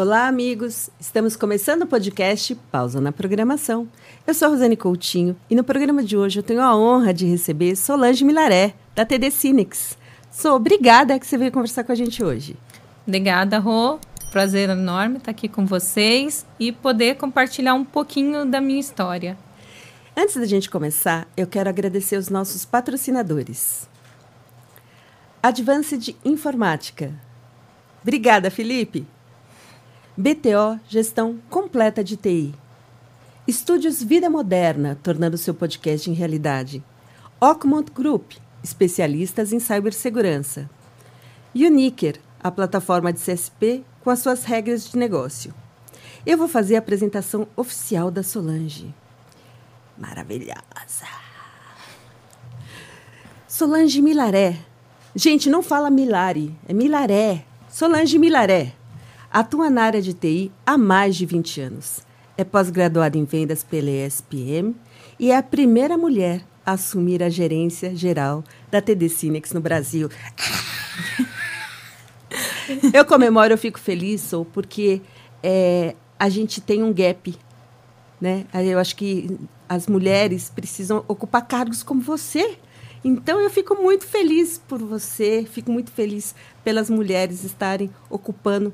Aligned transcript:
Olá, 0.00 0.28
amigos! 0.28 0.90
Estamos 1.00 1.34
começando 1.34 1.82
o 1.82 1.86
podcast 1.88 2.54
Pausa 2.70 3.00
na 3.00 3.10
Programação. 3.10 3.88
Eu 4.24 4.32
sou 4.32 4.46
a 4.46 4.50
Rosane 4.52 4.76
Coutinho 4.76 5.34
e 5.50 5.56
no 5.56 5.64
programa 5.64 6.04
de 6.04 6.16
hoje 6.16 6.38
eu 6.38 6.42
tenho 6.44 6.62
a 6.62 6.76
honra 6.76 7.12
de 7.12 7.26
receber 7.26 7.74
Solange 7.74 8.24
Milaré, 8.24 8.74
da 8.94 9.04
TD 9.04 9.28
Cinex. 9.32 9.98
Sou 10.30 10.54
obrigada 10.54 11.18
que 11.18 11.26
você 11.26 11.36
veio 11.36 11.50
conversar 11.50 11.82
com 11.82 11.90
a 11.90 11.96
gente 11.96 12.22
hoje. 12.22 12.56
Obrigada, 13.04 13.58
Rô. 13.58 13.98
Prazer 14.30 14.70
enorme 14.70 15.16
estar 15.16 15.32
aqui 15.32 15.48
com 15.48 15.66
vocês 15.66 16.46
e 16.60 16.70
poder 16.70 17.16
compartilhar 17.16 17.74
um 17.74 17.84
pouquinho 17.84 18.46
da 18.46 18.60
minha 18.60 18.78
história. 18.78 19.36
Antes 20.16 20.36
da 20.36 20.46
gente 20.46 20.70
começar, 20.70 21.26
eu 21.36 21.48
quero 21.48 21.68
agradecer 21.68 22.16
os 22.16 22.28
nossos 22.28 22.64
patrocinadores. 22.64 23.88
Advanced 25.42 26.14
Informática. 26.24 27.12
Obrigada, 28.00 28.48
Felipe. 28.48 29.04
BTO 30.20 30.80
Gestão 30.88 31.38
Completa 31.48 32.02
de 32.02 32.16
TI. 32.16 32.52
Estúdios 33.46 34.02
Vida 34.02 34.28
Moderna, 34.28 34.98
tornando 35.00 35.38
seu 35.38 35.54
podcast 35.54 36.10
em 36.10 36.12
realidade. 36.12 36.82
Ocmont 37.40 37.92
Group, 37.92 38.32
especialistas 38.60 39.52
em 39.52 39.60
cibersegurança. 39.60 40.68
Uniker, 41.54 42.18
a 42.42 42.50
plataforma 42.50 43.12
de 43.12 43.20
CSP 43.20 43.84
com 44.02 44.10
as 44.10 44.18
suas 44.18 44.42
regras 44.42 44.90
de 44.90 44.98
negócio. 44.98 45.54
Eu 46.26 46.36
vou 46.36 46.48
fazer 46.48 46.74
a 46.74 46.80
apresentação 46.80 47.46
oficial 47.54 48.10
da 48.10 48.24
Solange. 48.24 48.92
Maravilhosa! 49.96 51.06
Solange 53.46 54.02
Milaré. 54.02 54.58
Gente, 55.14 55.48
não 55.48 55.62
fala 55.62 55.88
Milari, 55.88 56.58
é 56.66 56.72
Milaré. 56.72 57.44
Solange 57.68 58.18
Milaré. 58.18 58.77
Atua 59.30 59.68
na 59.68 59.82
área 59.82 60.00
de 60.00 60.14
TI 60.14 60.50
há 60.64 60.78
mais 60.78 61.14
de 61.14 61.26
20 61.26 61.60
anos. 61.60 62.00
É 62.36 62.44
pós-graduada 62.44 63.18
em 63.18 63.24
vendas 63.24 63.62
pela 63.62 63.90
ESPM 63.90 64.74
e 65.18 65.30
é 65.30 65.36
a 65.36 65.42
primeira 65.42 65.98
mulher 65.98 66.42
a 66.64 66.72
assumir 66.72 67.22
a 67.22 67.28
gerência 67.28 67.94
geral 67.94 68.42
da 68.70 68.80
TD 68.80 69.08
Cinex 69.10 69.52
no 69.52 69.60
Brasil. 69.60 70.08
eu 72.92 73.04
comemoro, 73.04 73.52
eu 73.52 73.58
fico 73.58 73.78
feliz, 73.78 74.22
sou, 74.22 74.46
porque 74.46 75.02
é, 75.42 75.94
a 76.18 76.30
gente 76.30 76.62
tem 76.62 76.82
um 76.82 76.92
gap. 76.92 77.34
Né? 78.18 78.46
Eu 78.54 78.78
acho 78.78 78.96
que 78.96 79.38
as 79.68 79.86
mulheres 79.86 80.50
precisam 80.54 81.04
ocupar 81.06 81.46
cargos 81.46 81.82
como 81.82 82.00
você. 82.00 82.56
Então 83.04 83.38
eu 83.40 83.50
fico 83.50 83.74
muito 83.74 84.06
feliz 84.06 84.58
por 84.66 84.78
você, 84.78 85.46
fico 85.50 85.70
muito 85.70 85.90
feliz 85.90 86.34
pelas 86.64 86.88
mulheres 86.88 87.44
estarem 87.44 87.90
ocupando 88.08 88.72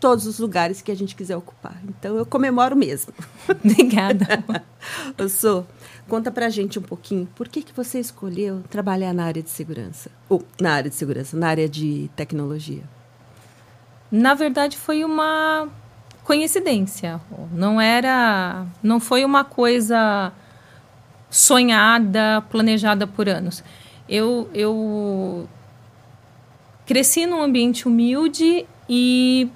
todos 0.00 0.26
os 0.26 0.38
lugares 0.38 0.80
que 0.80 0.90
a 0.90 0.96
gente 0.96 1.14
quiser 1.14 1.36
ocupar. 1.36 1.76
Então 1.86 2.16
eu 2.16 2.24
comemoro 2.24 2.74
mesmo. 2.74 3.12
Obrigada. 3.48 4.42
eu 5.16 5.28
sou. 5.28 5.66
Conta 6.08 6.30
pra 6.30 6.48
gente 6.48 6.78
um 6.78 6.82
pouquinho, 6.82 7.28
por 7.36 7.46
que, 7.46 7.62
que 7.62 7.72
você 7.72 8.00
escolheu 8.00 8.62
trabalhar 8.68 9.12
na 9.12 9.24
área 9.24 9.42
de 9.42 9.50
segurança? 9.50 10.10
Ou 10.28 10.42
na 10.60 10.72
área 10.72 10.90
de 10.90 10.96
segurança, 10.96 11.36
na 11.36 11.48
área 11.48 11.68
de 11.68 12.10
tecnologia? 12.16 12.82
Na 14.10 14.34
verdade, 14.34 14.76
foi 14.76 15.04
uma 15.04 15.68
coincidência. 16.24 17.20
Não 17.52 17.80
era. 17.80 18.66
Não 18.82 18.98
foi 18.98 19.24
uma 19.24 19.44
coisa 19.44 20.32
sonhada, 21.30 22.42
planejada 22.50 23.06
por 23.06 23.28
anos. 23.28 23.62
Eu, 24.08 24.50
eu 24.52 25.48
cresci 26.84 27.24
num 27.24 27.40
ambiente 27.40 27.86
humilde 27.86 28.66
e 28.88 29.48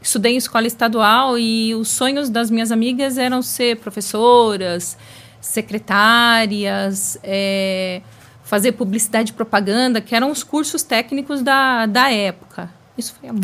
estudei 0.00 0.34
em 0.34 0.36
escola 0.36 0.66
estadual 0.66 1.38
e 1.38 1.74
os 1.74 1.88
sonhos 1.88 2.30
das 2.30 2.50
minhas 2.50 2.72
amigas 2.72 3.18
eram 3.18 3.42
ser 3.42 3.76
professoras, 3.76 4.96
secretárias, 5.40 7.18
é, 7.22 8.02
fazer 8.42 8.72
publicidade 8.72 9.30
e 9.30 9.34
propaganda, 9.34 10.00
que 10.00 10.14
eram 10.14 10.30
os 10.30 10.42
cursos 10.42 10.82
técnicos 10.82 11.42
da, 11.42 11.86
da 11.86 12.10
época. 12.10 12.70
Isso 12.96 13.14
foi 13.18 13.28
há 13.28 13.34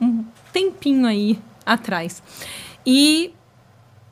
um 0.00 0.24
tempinho 0.52 1.06
aí 1.06 1.38
atrás. 1.64 2.22
E 2.84 3.32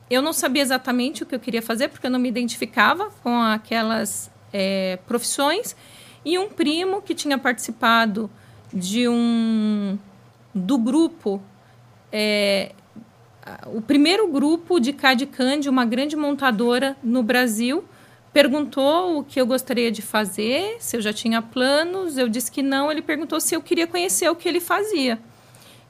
eu 0.09 0.21
não 0.21 0.33
sabia 0.33 0.61
exatamente 0.61 1.23
o 1.23 1.25
que 1.25 1.35
eu 1.35 1.39
queria 1.39 1.61
fazer, 1.61 1.89
porque 1.89 2.07
eu 2.07 2.11
não 2.11 2.19
me 2.19 2.29
identificava 2.29 3.09
com 3.23 3.41
aquelas 3.41 4.31
é, 4.51 4.97
profissões. 5.07 5.75
E 6.23 6.37
um 6.37 6.49
primo 6.49 7.01
que 7.01 7.15
tinha 7.15 7.37
participado 7.37 8.29
de 8.73 9.07
um 9.07 9.97
do 10.53 10.77
grupo 10.77 11.41
é, 12.11 12.71
o 13.67 13.81
primeiro 13.81 14.27
grupo 14.27 14.79
de 14.79 14.93
CAD-CAM 14.93 15.59
de 15.59 15.69
uma 15.69 15.85
grande 15.85 16.15
montadora 16.15 16.95
no 17.03 17.23
Brasil 17.23 17.83
perguntou 18.33 19.19
o 19.19 19.23
que 19.23 19.41
eu 19.41 19.45
gostaria 19.45 19.91
de 19.91 20.01
fazer, 20.01 20.77
se 20.79 20.95
eu 20.95 21.01
já 21.01 21.11
tinha 21.11 21.41
planos, 21.41 22.17
eu 22.17 22.29
disse 22.29 22.51
que 22.51 22.61
não, 22.61 22.91
ele 22.91 23.01
perguntou 23.01 23.41
se 23.41 23.55
eu 23.55 23.61
queria 23.61 23.87
conhecer 23.87 24.29
o 24.29 24.35
que 24.35 24.47
ele 24.47 24.61
fazia. 24.61 25.19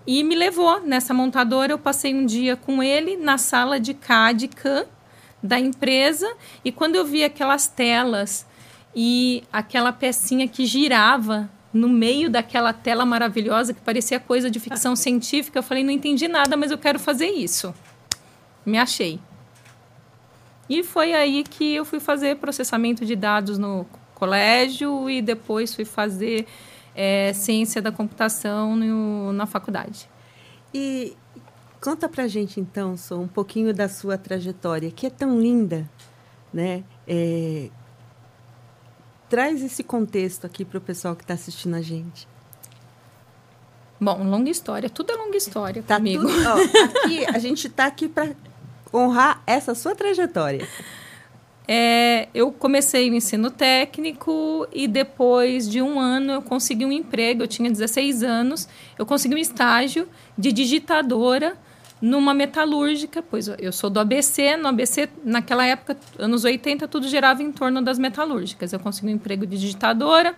E 0.07 0.23
me 0.23 0.33
levou 0.33 0.81
nessa 0.81 1.13
montadora, 1.13 1.71
eu 1.71 1.77
passei 1.77 2.15
um 2.15 2.25
dia 2.25 2.55
com 2.55 2.81
ele 2.81 3.15
na 3.15 3.37
sala 3.37 3.79
de 3.79 3.93
CAD-CAM 3.93 4.85
da 5.43 5.59
empresa, 5.59 6.31
e 6.65 6.71
quando 6.71 6.95
eu 6.95 7.05
vi 7.05 7.23
aquelas 7.23 7.67
telas 7.67 8.45
e 8.95 9.43
aquela 9.51 9.91
pecinha 9.91 10.47
que 10.47 10.65
girava 10.65 11.49
no 11.73 11.87
meio 11.87 12.29
daquela 12.29 12.73
tela 12.73 13.05
maravilhosa 13.05 13.73
que 13.73 13.81
parecia 13.81 14.19
coisa 14.19 14.49
de 14.49 14.59
ficção 14.59 14.95
científica. 14.97 15.59
Eu 15.59 15.63
falei, 15.63 15.83
não 15.83 15.91
entendi 15.91 16.27
nada, 16.27 16.57
mas 16.57 16.71
eu 16.71 16.77
quero 16.77 16.99
fazer 16.99 17.27
isso. 17.27 17.73
Me 18.65 18.77
achei. 18.77 19.19
E 20.69 20.83
foi 20.83 21.13
aí 21.13 21.43
que 21.43 21.75
eu 21.75 21.83
fui 21.83 21.99
fazer 21.99 22.37
processamento 22.37 23.05
de 23.05 23.15
dados 23.15 23.57
no 23.57 23.85
colégio 24.15 25.09
e 25.09 25.21
depois 25.21 25.73
fui 25.73 25.83
fazer 25.83 26.45
é, 26.95 27.33
ciência 27.33 27.81
da 27.81 27.91
computação 27.91 28.75
no, 28.75 29.33
na 29.33 29.45
faculdade. 29.45 30.09
E 30.73 31.15
conta 31.81 32.07
pra 32.07 32.27
gente 32.27 32.59
então, 32.59 32.95
um 33.11 33.27
pouquinho 33.27 33.73
da 33.73 33.89
sua 33.89 34.17
trajetória, 34.17 34.91
que 34.91 35.07
é 35.07 35.09
tão 35.09 35.39
linda, 35.39 35.89
né? 36.53 36.83
É, 37.07 37.69
traz 39.31 39.63
esse 39.63 39.81
contexto 39.81 40.43
aqui 40.43 40.65
para 40.65 40.77
o 40.77 40.81
pessoal 40.81 41.15
que 41.15 41.23
está 41.23 41.35
assistindo 41.35 41.73
a 41.77 41.81
gente. 41.81 42.27
Bom, 43.97 44.21
longa 44.25 44.49
história. 44.49 44.89
Tudo 44.89 45.13
é 45.13 45.15
longa 45.15 45.37
história 45.37 45.81
tá 45.81 45.95
comigo. 45.95 46.27
Tudo, 46.27 46.49
ó, 46.49 47.03
aqui, 47.05 47.25
a 47.33 47.39
gente 47.39 47.67
está 47.67 47.85
aqui 47.85 48.09
para 48.09 48.35
honrar 48.93 49.41
essa 49.47 49.73
sua 49.73 49.95
trajetória. 49.95 50.67
É, 51.65 52.27
eu 52.33 52.51
comecei 52.51 53.09
o 53.09 53.15
ensino 53.15 53.49
técnico 53.49 54.67
e 54.73 54.85
depois 54.85 55.69
de 55.69 55.81
um 55.81 55.97
ano 55.97 56.33
eu 56.33 56.41
consegui 56.41 56.85
um 56.85 56.91
emprego. 56.91 57.43
Eu 57.43 57.47
tinha 57.47 57.71
16 57.71 58.23
anos. 58.23 58.67
Eu 58.99 59.05
consegui 59.05 59.35
um 59.35 59.37
estágio 59.37 60.09
de 60.37 60.51
digitadora 60.51 61.57
numa 62.01 62.33
metalúrgica, 62.33 63.21
pois 63.21 63.47
eu 63.47 63.71
sou 63.71 63.89
do 63.89 63.99
ABC, 63.99 64.57
no 64.57 64.67
ABC, 64.67 65.07
naquela 65.23 65.65
época, 65.65 65.95
anos 66.17 66.43
80, 66.43 66.87
tudo 66.87 67.07
girava 67.07 67.43
em 67.43 67.51
torno 67.51 67.81
das 67.81 67.99
metalúrgicas. 67.99 68.73
Eu 68.73 68.79
consegui 68.79 69.07
um 69.07 69.11
emprego 69.11 69.45
de 69.45 69.57
digitadora, 69.57 70.35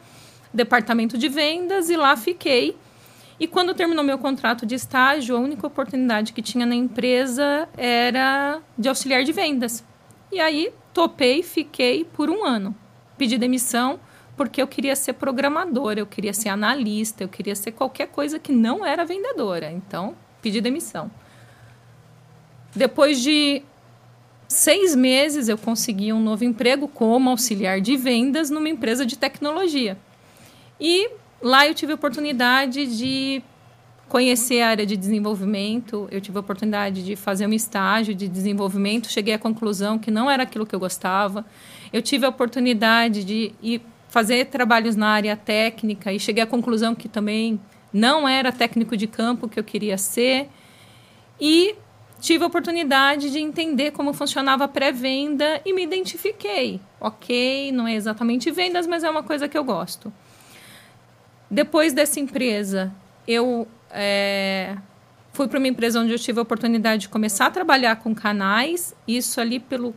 departamento 0.54 1.18
de 1.18 1.30
vendas 1.30 1.90
e 1.90 1.96
lá 1.96 2.18
fiquei. 2.18 2.76
E 3.40 3.48
quando 3.48 3.74
terminou 3.74 4.04
meu 4.04 4.18
contrato 4.18 4.66
de 4.66 4.76
estágio, 4.76 5.36
a 5.36 5.40
única 5.40 5.66
oportunidade 5.66 6.34
que 6.34 6.42
tinha 6.42 6.66
na 6.66 6.76
empresa 6.76 7.68
era 7.78 8.60
de 8.78 8.90
auxiliar 8.90 9.24
de 9.24 9.32
vendas. 9.32 9.84
E 10.32 10.40
aí 10.40 10.72
topei, 10.94 11.42
fiquei 11.42 12.04
por 12.04 12.30
um 12.30 12.46
ano. 12.46 12.76
Pedi 13.18 13.38
demissão 13.38 14.00
porque 14.36 14.62
eu 14.62 14.68
queria 14.68 14.96
ser 14.96 15.14
programadora, 15.14 16.00
eu 16.00 16.06
queria 16.06 16.34
ser 16.34 16.50
analista, 16.50 17.24
eu 17.24 17.30
queria 17.30 17.56
ser 17.56 17.72
qualquer 17.72 18.08
coisa 18.08 18.40
que 18.40 18.52
não 18.52 18.86
era 18.86 19.06
vendedora. 19.06 19.72
Então, 19.72 20.16
pedi 20.42 20.60
demissão. 20.60 21.10
Depois 22.76 23.22
de 23.22 23.62
seis 24.48 24.96
meses, 24.96 25.50
eu 25.50 25.58
consegui 25.58 26.14
um 26.14 26.22
novo 26.22 26.44
emprego 26.44 26.88
como 26.88 27.30
auxiliar 27.30 27.82
de 27.82 27.96
vendas 27.98 28.50
numa 28.50 28.70
empresa 28.70 29.06
de 29.06 29.18
tecnologia. 29.18 29.98
E 30.80 31.10
lá 31.42 31.68
eu 31.68 31.74
tive 31.74 31.92
a 31.92 31.96
oportunidade 31.96 32.98
de 32.98 33.42
conhecer 34.08 34.62
a 34.62 34.70
área 34.70 34.86
de 34.86 34.96
desenvolvimento, 34.96 36.08
eu 36.12 36.22
tive 36.22 36.38
a 36.38 36.42
oportunidade 36.42 37.04
de 37.04 37.16
fazer 37.16 37.48
um 37.48 37.54
estágio 37.54 38.14
de 38.14 38.28
desenvolvimento, 38.28 39.10
cheguei 39.10 39.34
à 39.34 39.40
conclusão 39.40 39.98
que 39.98 40.12
não 40.12 40.30
era 40.30 40.44
aquilo 40.44 40.66
que 40.66 40.76
eu 40.76 40.80
gostava. 40.80 41.46
Eu 41.92 42.02
tive 42.02 42.26
a 42.26 42.30
oportunidade 42.30 43.24
de 43.24 43.54
ir 43.62 43.82
fazer 44.10 44.46
trabalhos 44.46 44.96
na 44.96 45.08
área 45.08 45.36
técnica 45.36 46.14
e 46.14 46.20
cheguei 46.20 46.44
à 46.44 46.46
conclusão 46.46 46.94
que 46.94 47.10
também 47.10 47.60
não 47.92 48.30
era 48.30 48.52
técnico 48.52 48.96
de 48.96 49.08
campo 49.08 49.50
que 49.50 49.60
eu 49.60 49.64
queria 49.64 49.98
ser. 49.98 50.48
E 51.42 51.76
tive 52.24 52.46
a 52.46 52.48
oportunidade 52.48 53.30
de 53.30 53.38
entender 53.38 53.92
como 53.92 54.14
funcionava 54.14 54.64
a 54.64 54.68
pré-venda 54.68 55.60
e 55.66 55.74
me 55.74 55.84
identifiquei. 55.84 56.80
Ok, 56.98 57.70
não 57.74 57.86
é 57.86 57.96
exatamente 57.96 58.50
vendas, 58.50 58.88
mas 58.88 59.04
é 59.04 59.10
uma 59.10 59.22
coisa 59.22 59.50
que 59.50 59.58
eu 59.58 59.64
gosto. 59.64 60.12
Depois 61.52 61.92
dessa 61.92 62.22
empresa, 62.22 62.94
eu 63.28 63.68
é, 63.92 64.78
Fui 65.34 65.48
para 65.48 65.58
uma 65.58 65.68
empresa 65.68 66.00
onde 66.00 66.14
eu 66.14 66.20
tive 66.20 66.38
a 66.38 66.44
oportunidade 66.44 67.02
de 67.02 67.10
começar 67.10 67.48
a 67.48 67.52
trabalhar 67.52 67.96
com 67.96 68.14
canais, 68.14 68.96
isso 69.08 69.42
ali 69.42 69.60
pelo 69.60 69.96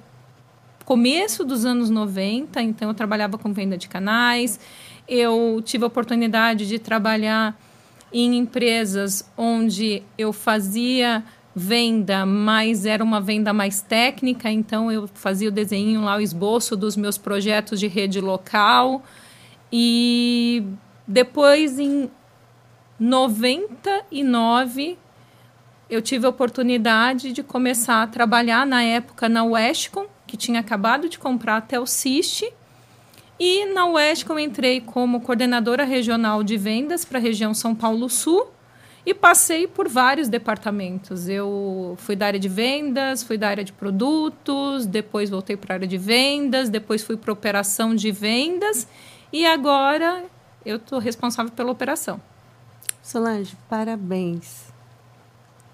começo 0.83 1.45
dos 1.45 1.67
anos 1.67 1.91
90, 1.91 2.63
então 2.63 2.89
eu 2.89 2.95
trabalhava 2.95 3.37
com 3.37 3.53
venda 3.53 3.77
de 3.77 3.87
canais. 3.87 4.59
Eu 5.07 5.61
tive 5.63 5.85
a 5.85 5.89
oportunidade 5.89 6.67
de 6.67 6.79
trabalhar 6.79 7.55
em 8.11 8.39
empresas 8.39 9.31
onde 9.37 10.03
eu 10.17 10.33
fazia 10.33 11.23
venda, 11.59 12.27
mas 12.27 12.85
era 12.85 13.03
uma 13.03 13.19
venda 13.19 13.51
mais 13.51 13.81
técnica, 13.81 14.51
então 14.51 14.93
eu 14.93 15.09
fazia 15.15 15.49
o 15.49 15.51
desenho 15.51 16.03
lá, 16.03 16.19
o 16.19 16.21
esboço 16.21 16.77
dos 16.77 16.99
meus 16.99 17.17
projetos 17.17 17.81
de 17.81 17.87
rede 17.87 18.21
local. 18.21 19.03
E 19.73 20.63
depois, 21.09 21.79
em 21.79 22.11
99, 23.01 24.99
eu 25.89 26.03
tive 26.03 26.27
a 26.27 26.29
oportunidade 26.29 27.33
de 27.33 27.43
começar 27.43 28.03
a 28.03 28.07
trabalhar 28.07 28.67
na 28.67 28.83
época 28.83 29.27
na 29.27 29.43
Westcom, 29.43 30.05
que 30.27 30.37
tinha 30.37 30.61
acabado 30.61 31.09
de 31.09 31.19
comprar 31.19 31.57
até 31.57 31.81
o 31.81 31.87
CIST. 31.87 32.53
E 33.41 33.65
na 33.73 33.87
Westcom 33.87 34.39
entrei 34.39 34.83
como 34.83 35.23
coordenadora 35.23 35.85
regional 35.85 36.43
de 36.43 36.59
vendas 36.59 37.03
para 37.03 37.17
a 37.19 37.23
região 37.23 37.55
São 37.55 37.75
Paulo 37.75 38.11
Sul 38.11 38.55
e 39.07 39.15
passei 39.15 39.69
por 39.69 39.89
vários 39.89 40.29
departamentos. 40.29 41.29
Eu 41.29 41.95
fui 41.99 42.17
da 42.17 42.27
área 42.27 42.41
de 42.41 42.49
vendas, 42.49 43.23
fui 43.23 43.39
da 43.39 43.49
área 43.49 43.63
de 43.63 43.73
produtos, 43.73 44.85
depois 44.85 45.31
voltei 45.31 45.57
para 45.57 45.75
a 45.75 45.77
área 45.77 45.87
de 45.87 45.97
vendas, 45.97 46.69
depois 46.69 47.05
fui 47.05 47.17
para 47.17 47.33
operação 47.33 47.95
de 47.95 48.11
vendas 48.11 48.89
e 49.33 49.47
agora 49.47 50.25
eu 50.65 50.77
estou 50.77 50.99
responsável 50.99 51.53
pela 51.53 51.71
operação. 51.71 52.21
Solange, 53.01 53.57
parabéns. 53.71 54.75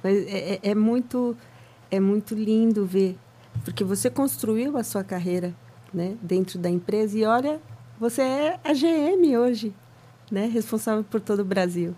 É, 0.05 0.12
é, 0.12 0.61
é, 0.70 0.75
muito, 0.75 1.34
é 1.90 1.99
muito 1.99 2.34
lindo 2.34 2.84
ver 2.84 3.17
porque 3.64 3.82
você 3.82 4.11
construiu 4.11 4.76
a 4.76 4.84
sua 4.84 5.02
carreira 5.02 5.55
né, 5.94 6.17
dentro 6.20 6.58
da 6.58 6.69
empresa 6.69 7.17
e 7.19 7.25
olha, 7.25 7.61
você 7.99 8.20
é 8.20 8.61
a 8.62 8.75
GM 8.75 9.38
hoje, 9.38 9.73
né, 10.31 10.46
responsável 10.46 11.05
por 11.05 11.20
todo 11.20 11.40
o 11.40 11.44
Brasil. 11.44 11.94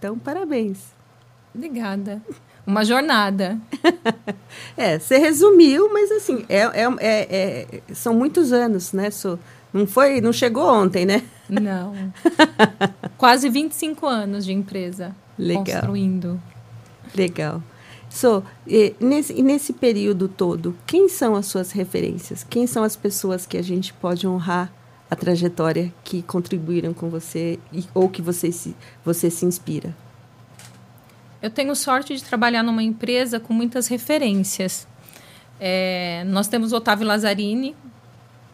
Então, 0.00 0.18
parabéns. 0.18 0.78
Obrigada. 1.54 2.22
Uma 2.66 2.86
jornada. 2.86 3.60
é, 4.74 4.98
você 4.98 5.18
resumiu, 5.18 5.92
mas 5.92 6.10
assim, 6.10 6.46
é, 6.48 6.60
é, 6.60 6.88
é, 6.98 7.26
é, 7.30 7.94
são 7.94 8.14
muitos 8.14 8.50
anos, 8.50 8.94
né, 8.94 9.10
Su? 9.10 9.38
Não 9.74 9.86
foi, 9.86 10.22
não 10.22 10.32
chegou 10.32 10.66
ontem, 10.66 11.04
né? 11.04 11.22
Não. 11.50 11.92
Quase 13.18 13.50
25 13.50 14.06
anos 14.06 14.46
de 14.46 14.54
empresa 14.54 15.14
Legal. 15.38 15.64
construindo. 15.66 16.40
Legal. 17.14 17.62
So, 18.08 18.42
e 18.66 18.94
nesse, 18.98 19.34
e 19.34 19.42
nesse 19.42 19.74
período 19.74 20.28
todo, 20.28 20.74
quem 20.86 21.10
são 21.10 21.36
as 21.36 21.44
suas 21.44 21.72
referências? 21.72 22.42
Quem 22.48 22.66
são 22.66 22.82
as 22.82 22.96
pessoas 22.96 23.44
que 23.44 23.58
a 23.58 23.62
gente 23.62 23.92
pode 23.92 24.26
honrar 24.26 24.72
a 25.10 25.16
trajetória 25.16 25.92
que 26.04 26.22
contribuíram 26.22 26.94
com 26.94 27.10
você 27.10 27.58
e, 27.72 27.84
ou 27.92 28.08
que 28.08 28.22
você 28.22 28.52
se, 28.52 28.76
você 29.04 29.28
se 29.28 29.44
inspira? 29.44 29.94
Eu 31.42 31.50
tenho 31.50 31.74
sorte 31.74 32.14
de 32.14 32.22
trabalhar 32.22 32.62
numa 32.62 32.82
empresa 32.82 33.40
com 33.40 33.52
muitas 33.52 33.88
referências. 33.88 34.86
É, 35.58 36.22
nós 36.26 36.48
temos 36.48 36.72
Otávio 36.72 37.06
Lazzarini, 37.06 37.74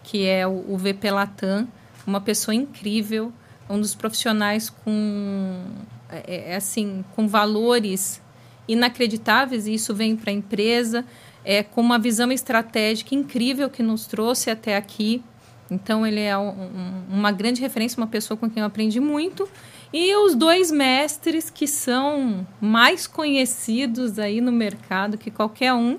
que 0.02 0.24
é 0.24 0.46
o, 0.46 0.64
o 0.68 0.78
VP 0.78 1.10
Latam, 1.10 1.68
uma 2.06 2.20
pessoa 2.20 2.54
incrível, 2.54 3.32
um 3.68 3.80
dos 3.80 3.94
profissionais 3.94 4.70
com 4.70 5.64
é, 6.08 6.52
é 6.52 6.56
assim 6.56 7.04
com 7.14 7.26
valores 7.26 8.22
inacreditáveis, 8.68 9.66
e 9.66 9.74
isso 9.74 9.94
vem 9.94 10.16
para 10.16 10.30
a 10.30 10.34
empresa, 10.34 11.04
é, 11.44 11.62
com 11.62 11.80
uma 11.80 11.98
visão 11.98 12.32
estratégica 12.32 13.14
incrível 13.14 13.70
que 13.70 13.82
nos 13.82 14.06
trouxe 14.06 14.50
até 14.50 14.76
aqui. 14.76 15.22
Então, 15.70 16.06
ele 16.06 16.20
é 16.20 16.36
um, 16.36 17.04
uma 17.10 17.32
grande 17.32 17.60
referência, 17.60 17.98
uma 17.98 18.06
pessoa 18.06 18.36
com 18.36 18.48
quem 18.48 18.60
eu 18.60 18.66
aprendi 18.66 19.00
muito. 19.00 19.48
E 19.92 20.14
os 20.16 20.34
dois 20.34 20.70
mestres 20.70 21.50
que 21.50 21.66
são 21.66 22.46
mais 22.60 23.06
conhecidos 23.06 24.18
aí 24.18 24.40
no 24.40 24.52
mercado 24.52 25.18
que 25.18 25.30
qualquer 25.30 25.72
um, 25.72 25.98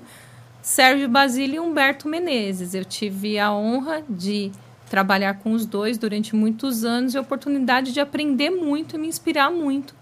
Sérgio 0.62 1.08
Basílio 1.08 1.56
e 1.56 1.60
Humberto 1.60 2.08
Menezes. 2.08 2.74
Eu 2.74 2.84
tive 2.84 3.38
a 3.38 3.52
honra 3.52 4.02
de 4.08 4.52
trabalhar 4.88 5.38
com 5.38 5.52
os 5.52 5.66
dois 5.66 5.98
durante 5.98 6.34
muitos 6.34 6.84
anos 6.84 7.14
e 7.14 7.18
a 7.18 7.20
oportunidade 7.20 7.92
de 7.92 8.00
aprender 8.00 8.50
muito 8.50 8.96
e 8.96 8.98
me 8.98 9.06
inspirar 9.06 9.50
muito 9.50 9.94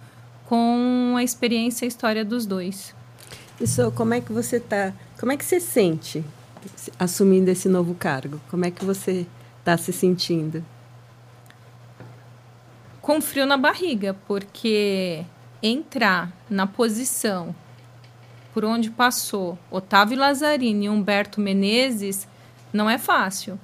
com 0.46 1.14
a 1.16 1.22
experiência 1.22 1.84
e 1.84 1.86
a 1.86 1.88
história 1.88 2.24
dos 2.24 2.46
dois. 2.46 2.94
Isso, 3.60 3.90
como 3.92 4.14
é 4.14 4.20
que 4.20 4.32
você 4.32 4.60
tá? 4.60 4.92
Como 5.18 5.32
é 5.32 5.36
que 5.36 5.44
você 5.44 5.58
sente 5.58 6.24
assumindo 6.98 7.50
esse 7.50 7.68
novo 7.68 7.94
cargo? 7.94 8.40
Como 8.50 8.64
é 8.64 8.70
que 8.70 8.84
você 8.84 9.26
está 9.66 9.76
se 9.76 9.92
sentindo? 9.92 10.64
Com 13.02 13.20
frio 13.20 13.44
na 13.44 13.56
barriga, 13.56 14.16
porque 14.26 15.24
entrar 15.60 16.32
na 16.48 16.68
posição 16.68 17.54
por 18.54 18.64
onde 18.64 18.90
passou 18.90 19.58
Otávio 19.70 20.18
Lazzarini 20.18 20.86
e 20.86 20.88
Humberto 20.88 21.40
Menezes 21.40 22.28
não 22.72 22.88
é 22.88 22.96
fácil. 22.96 23.58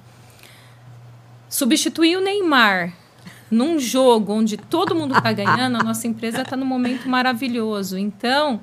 Substituir 1.49 2.17
o 2.17 2.21
Neymar 2.21 2.93
num 3.49 3.79
jogo 3.79 4.33
onde 4.33 4.57
todo 4.57 4.95
mundo 4.95 5.15
está 5.15 5.31
ganhando, 5.31 5.77
a 5.77 5.83
nossa 5.83 6.05
empresa 6.05 6.41
está 6.41 6.57
num 6.57 6.65
momento 6.65 7.07
maravilhoso. 7.07 7.97
Então, 7.97 8.59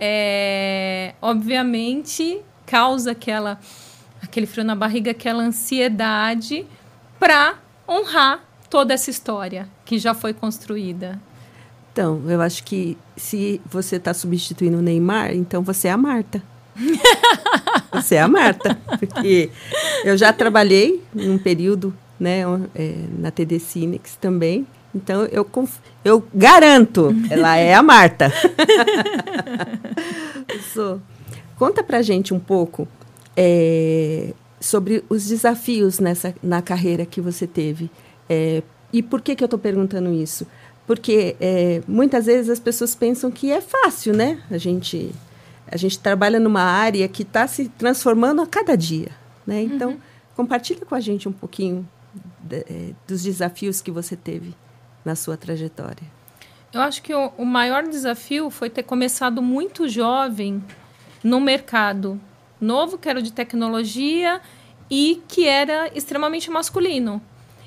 é, 0.00 1.14
obviamente, 1.20 2.40
causa 2.64 3.10
aquela, 3.10 3.58
aquele 4.26 4.46
frio 4.46 4.64
na 4.64 4.74
barriga, 4.74 5.10
aquela 5.10 5.42
ansiedade 5.42 6.66
para 7.18 7.54
honrar 7.88 8.44
toda 8.68 8.92
essa 8.92 9.10
história 9.10 9.68
que 9.84 9.98
já 9.98 10.12
foi 10.12 10.34
construída. 10.34 11.20
Então, 11.92 12.22
eu 12.28 12.42
acho 12.42 12.62
que 12.64 12.98
se 13.16 13.60
você 13.64 13.96
está 13.96 14.12
substituindo 14.12 14.78
o 14.78 14.82
Neymar, 14.82 15.34
então 15.34 15.62
você 15.62 15.88
é 15.88 15.92
a 15.92 15.96
Marta. 15.96 16.42
você 17.90 18.16
é 18.16 18.20
a 18.20 18.28
Marta. 18.28 18.78
Porque 18.98 19.50
eu 20.04 20.16
já 20.16 20.30
trabalhei 20.32 21.02
num 21.14 21.38
período 21.38 21.94
né, 22.20 22.42
é, 22.74 22.94
na 23.18 23.30
TD 23.30 23.58
Cinex 23.58 24.16
também. 24.20 24.66
Então, 24.94 25.24
eu, 25.26 25.48
eu 26.04 26.26
garanto, 26.34 27.14
ela 27.30 27.56
é 27.56 27.74
a 27.74 27.82
Marta. 27.82 28.30
conta 31.58 31.82
pra 31.82 32.02
gente 32.02 32.34
um 32.34 32.38
pouco 32.38 32.86
é, 33.36 34.32
sobre 34.60 35.04
os 35.08 35.26
desafios 35.26 35.98
nessa, 35.98 36.34
na 36.42 36.62
carreira 36.62 37.04
que 37.04 37.20
você 37.20 37.46
teve. 37.46 37.90
É, 38.28 38.62
e 38.92 39.02
por 39.02 39.20
que, 39.20 39.36
que 39.36 39.44
eu 39.44 39.46
estou 39.46 39.58
perguntando 39.58 40.12
isso? 40.12 40.46
Porque 40.86 41.36
é, 41.40 41.82
muitas 41.86 42.26
vezes 42.26 42.48
as 42.48 42.60
pessoas 42.60 42.94
pensam 42.94 43.30
que 43.30 43.50
é 43.50 43.60
fácil, 43.60 44.14
né? 44.14 44.42
A 44.50 44.56
gente, 44.56 45.12
a 45.66 45.76
gente 45.76 45.98
trabalha 45.98 46.40
numa 46.40 46.62
área 46.62 47.06
que 47.08 47.22
está 47.22 47.46
se 47.46 47.68
transformando 47.70 48.40
a 48.40 48.46
cada 48.46 48.76
dia. 48.76 49.10
Né? 49.46 49.62
Então, 49.62 49.90
uhum. 49.90 49.98
compartilha 50.34 50.84
com 50.84 50.94
a 50.94 51.00
gente 51.00 51.28
um 51.28 51.32
pouquinho 51.32 51.86
é, 52.50 52.92
dos 53.06 53.22
desafios 53.22 53.80
que 53.80 53.90
você 53.90 54.16
teve 54.16 54.54
na 55.04 55.14
sua 55.14 55.36
trajetória? 55.36 56.02
Eu 56.72 56.80
acho 56.80 57.02
que 57.02 57.14
o, 57.14 57.32
o 57.38 57.44
maior 57.44 57.84
desafio 57.84 58.50
foi 58.50 58.68
ter 58.68 58.82
começado 58.82 59.40
muito 59.40 59.88
jovem 59.88 60.62
no 61.22 61.40
mercado 61.40 62.20
novo, 62.60 62.98
que 62.98 63.08
era 63.08 63.20
de 63.20 63.32
tecnologia 63.32 64.40
e 64.90 65.22
que 65.28 65.46
era 65.46 65.90
extremamente 65.94 66.50
masculino. 66.50 67.20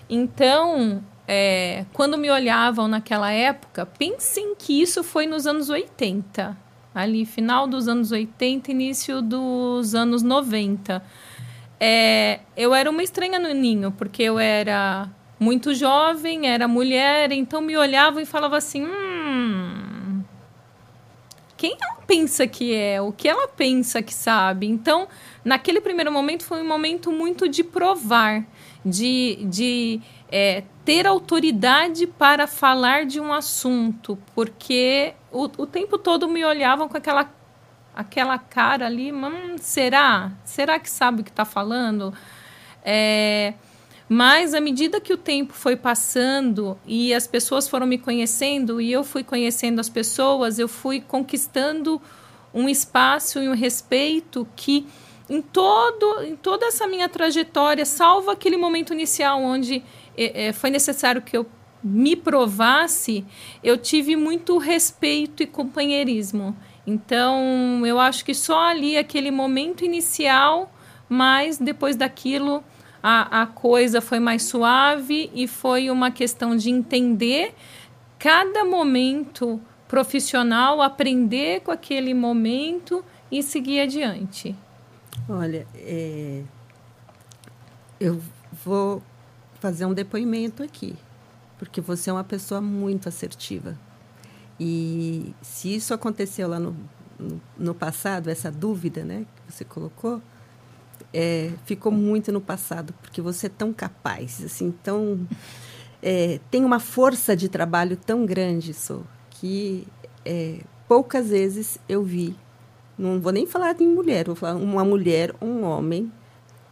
Então, 0.10 1.04
é, 1.28 1.86
quando 1.94 2.18
me 2.18 2.30
olhavam 2.30 2.88
naquela 2.88 3.32
época, 3.32 3.86
pensem 3.86 4.56
que 4.56 4.82
isso 4.82 5.04
foi 5.04 5.28
nos 5.28 5.46
anos 5.46 5.70
80, 5.70 6.58
ali 6.94 7.26
final 7.26 7.68
dos 7.68 7.88
anos 7.88 8.12
80, 8.12 8.72
início 8.72 9.22
dos 9.22 9.94
anos 9.94 10.24
90 10.24 11.04
é, 11.80 12.42
eu 12.58 12.76
era 12.76 12.90
uma 12.90 13.02
estranha 13.02 13.40
no 13.40 13.54
ninho, 13.54 13.92
porque 13.92 14.22
eu 14.24 14.38
era 14.38 15.10
muito 15.40 15.74
jovem, 15.74 16.48
era 16.48 16.68
mulher, 16.68 17.32
então 17.32 17.62
me 17.62 17.78
olhavam 17.78 18.22
e 18.22 18.26
falavam 18.26 18.58
assim: 18.58 18.84
hum, 18.86 18.90
quem 21.60 21.76
ela 21.82 21.98
pensa 22.08 22.48
que 22.48 22.74
é? 22.74 23.02
O 23.02 23.12
que 23.12 23.28
ela 23.28 23.46
pensa 23.50 24.02
que 24.02 24.14
sabe? 24.14 24.66
Então, 24.66 25.10
naquele 25.44 25.82
primeiro 25.82 26.10
momento, 26.10 26.46
foi 26.46 26.62
um 26.62 26.68
momento 26.68 27.12
muito 27.12 27.50
de 27.50 27.66
provar, 27.66 28.46
de, 28.84 29.40
de 29.44 30.00
é, 30.32 30.64
ter 30.86 31.06
autoridade 31.06 32.08
para 32.08 32.48
falar 32.48 33.06
de 33.06 33.20
um 33.20 33.34
assunto, 33.34 34.18
porque 34.34 35.14
o, 35.34 35.44
o 35.58 35.68
tempo 35.68 35.98
todo 35.98 36.30
me 36.30 36.46
olhavam 36.46 36.88
com 36.88 36.96
aquela 36.96 37.30
aquela 37.94 38.40
cara 38.40 38.86
ali, 38.86 39.12
hum, 39.12 39.58
será? 39.58 40.32
Será 40.46 40.80
que 40.80 40.90
sabe 40.90 41.20
o 41.20 41.24
que 41.26 41.30
está 41.30 41.44
falando? 41.44 42.14
É, 42.86 43.54
Mas 44.10 44.56
à 44.56 44.60
medida 44.60 45.00
que 45.00 45.14
o 45.14 45.18
tempo 45.18 45.54
foi 45.54 45.76
passando 45.76 46.80
e 46.84 47.14
as 47.14 47.28
pessoas 47.28 47.70
foram 47.70 47.86
me 47.86 48.00
conhecendo 48.00 48.82
e 48.82 48.92
eu 48.92 49.04
fui 49.04 49.24
conhecendo 49.24 49.80
as 49.80 49.88
pessoas, 49.88 50.58
eu 50.58 50.68
fui 50.68 51.00
conquistando 51.00 52.02
um 52.52 52.68
espaço 52.68 53.38
e 53.38 53.48
um 53.48 53.54
respeito 53.54 54.48
que 54.56 54.88
em 55.30 55.44
todo 55.44 56.24
em 56.24 56.36
toda 56.36 56.66
essa 56.66 56.88
minha 56.88 57.08
trajetória, 57.08 57.86
salvo 57.86 58.32
aquele 58.32 58.58
momento 58.58 58.92
inicial 58.94 59.44
onde 59.44 59.84
é, 60.18 60.48
é, 60.48 60.54
foi 60.54 60.72
necessário 60.72 61.22
que 61.22 61.38
eu 61.38 61.46
me 61.84 62.16
provasse, 62.16 63.24
eu 63.64 63.78
tive 63.78 64.16
muito 64.16 64.58
respeito 64.58 65.44
e 65.44 65.48
companheirismo. 65.48 66.58
Então, 66.86 67.86
eu 67.86 68.00
acho 68.00 68.26
que 68.26 68.34
só 68.34 68.60
ali 68.60 68.98
aquele 68.98 69.32
momento 69.32 69.86
inicial, 69.86 70.74
mas 71.08 71.58
depois 71.58 71.96
daquilo 71.96 72.64
a, 73.02 73.44
a 73.44 73.48
coisa 73.48 74.02
foi 74.02 74.20
mais 74.20 74.44
suave 74.44 75.32
e 75.34 75.48
foi 75.48 75.90
uma 75.90 76.12
questão 76.12 76.56
de 76.56 76.70
entender 76.70 77.54
cada 78.18 78.66
momento 78.66 79.60
profissional, 79.88 80.82
aprender 80.82 81.62
com 81.62 81.72
aquele 81.72 82.14
momento 82.14 83.04
e 83.32 83.42
seguir 83.42 83.82
adiante. 83.82 84.56
Olha, 85.28 85.66
é, 85.76 86.44
eu 88.00 88.22
vou 88.64 89.02
fazer 89.60 89.86
um 89.86 89.94
depoimento 89.94 90.64
aqui, 90.64 90.96
porque 91.58 91.82
você 91.82 92.10
é 92.10 92.14
uma 92.14 92.24
pessoa 92.24 92.62
muito 92.62 93.10
assertiva. 93.10 93.78
E 94.60 95.34
se 95.42 95.74
isso 95.76 95.94
aconteceu 95.94 96.48
lá 96.48 96.60
no, 96.60 96.76
no, 97.18 97.42
no 97.58 97.74
passado, 97.74 98.30
essa 98.30 98.52
dúvida 98.52 99.04
né, 99.04 99.26
que 99.36 99.54
você 99.54 99.64
colocou, 99.64 100.22
é, 101.14 101.52
ficou 101.66 101.92
muito 101.92 102.32
no 102.32 102.42
passado, 102.42 102.94
porque 103.02 103.22
você 103.22 103.48
é 103.48 103.50
tão 103.50 103.74
capaz, 103.74 104.44
assim, 104.44 104.72
tão. 104.84 105.28
É, 106.02 106.40
tem 106.50 106.64
uma 106.64 106.80
força 106.80 107.36
de 107.36 107.50
trabalho 107.50 107.98
tão 107.98 108.26
grande, 108.26 108.72
isso 108.72 109.06
que 109.32 109.88
é, 110.24 110.62
poucas 110.88 111.30
vezes 111.30 111.80
eu 111.88 112.04
vi. 112.04 112.36
Não 112.98 113.20
vou 113.20 113.32
nem 113.32 113.46
falar 113.46 113.74
de 113.74 113.86
mulher, 113.86 114.26
vou 114.26 114.36
falar 114.36 114.56
uma 114.56 114.84
mulher, 114.84 115.34
um 115.42 115.64
homem 115.64 116.12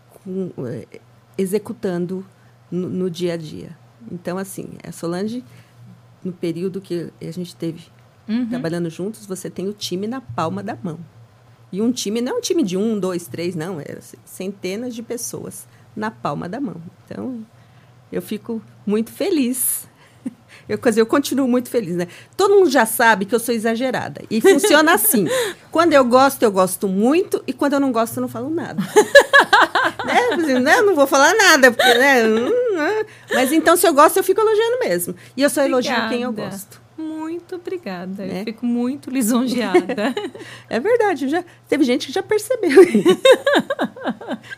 com, 0.09 0.51
é, 0.65 0.99
executando 1.37 2.25
no, 2.69 2.89
no, 2.89 3.09
dia 3.09 3.33
a 3.33 3.37
dia. 3.37 3.77
Então, 4.11 4.37
assim, 4.37 4.69
a 4.85 4.91
Solange, 4.91 5.43
no 6.23 6.33
período 6.33 6.81
que 6.81 7.11
a 7.21 7.31
gente 7.31 7.55
teve 7.55 7.85
uhum. 8.27 8.49
trabalhando 8.49 8.89
juntos, 8.89 9.25
você 9.25 9.49
tem 9.49 9.67
o 9.67 9.73
time 9.73 10.07
na 10.07 10.19
palma 10.19 10.61
da 10.61 10.77
mão. 10.81 10.99
E 11.71 11.81
um 11.81 11.91
time 11.91 12.21
não 12.21 12.33
é 12.33 12.35
um 12.35 12.41
time 12.41 12.63
de 12.63 12.77
um, 12.77 12.97
dois, 12.99 13.27
três, 13.27 13.55
não. 13.55 13.79
É 13.79 13.97
centenas 14.25 14.95
de 14.95 15.03
pessoas 15.03 15.67
na 15.95 16.09
palma 16.09 16.47
da 16.47 16.59
mão. 16.61 16.81
Então, 17.05 17.45
eu 18.11 18.21
fico 18.21 18.61
muito 18.85 19.11
feliz. 19.11 19.87
Eu, 20.67 20.77
quer 20.77 20.89
dizer, 20.89 21.01
eu 21.01 21.05
continuo 21.05 21.47
muito 21.47 21.69
feliz, 21.69 21.95
né? 21.95 22.09
Todo 22.35 22.55
mundo 22.55 22.69
já 22.69 22.85
sabe 22.85 23.23
que 23.23 23.33
eu 23.33 23.39
sou 23.39 23.55
exagerada. 23.55 24.21
E 24.29 24.41
funciona 24.41 24.93
assim. 24.93 25.25
quando 25.71 25.93
eu 25.93 26.03
gosto, 26.03 26.43
eu 26.43 26.51
gosto 26.51 26.89
muito. 26.89 27.41
E 27.47 27.53
quando 27.53 27.73
eu 27.73 27.79
não 27.79 27.89
gosto, 27.89 28.17
eu 28.17 28.21
não 28.21 28.27
falo 28.27 28.49
nada. 28.49 28.81
né? 30.05 30.59
Né? 30.59 30.79
Eu 30.79 30.85
não 30.85 30.93
vou 30.93 31.07
falar 31.07 31.33
nada. 31.35 31.71
Porque, 31.71 31.93
né? 31.93 32.27
Hum, 32.27 32.47
hum. 32.49 33.05
Mas 33.33 33.53
então, 33.53 33.77
se 33.77 33.87
eu 33.87 33.93
gosto, 33.93 34.17
eu 34.17 34.23
fico 34.25 34.41
elogiando 34.41 34.79
mesmo. 34.79 35.15
E 35.37 35.41
eu 35.41 35.49
só 35.49 35.63
elogio 35.63 35.95
quem 36.09 36.23
eu 36.23 36.33
gosto. 36.33 36.81
Muito 37.47 37.55
obrigada. 37.55 38.25
Né? 38.25 38.41
Eu 38.41 38.43
fico 38.43 38.65
muito 38.65 39.09
lisonjeada. 39.09 40.13
é 40.69 40.79
verdade. 40.81 41.29
Já, 41.29 41.45
teve 41.69 41.85
gente 41.85 42.07
que 42.07 42.11
já 42.11 42.21
percebeu 42.21 42.83
isso. 42.83 43.21